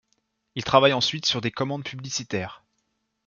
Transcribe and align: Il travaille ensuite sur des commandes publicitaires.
Il 0.55 0.63
travaille 0.63 0.93
ensuite 0.93 1.27
sur 1.27 1.41
des 1.41 1.51
commandes 1.51 1.83
publicitaires. 1.83 2.63